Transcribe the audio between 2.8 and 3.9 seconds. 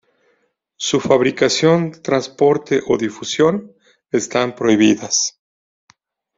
o difusión